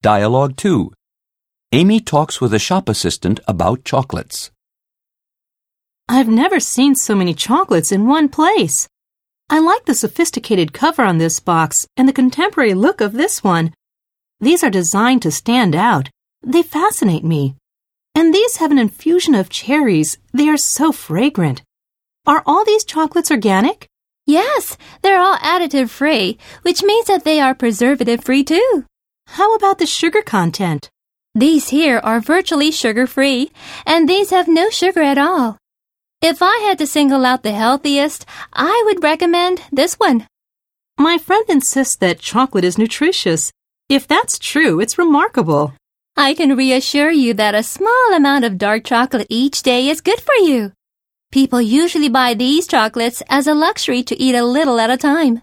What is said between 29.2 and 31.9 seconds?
How about the sugar content? These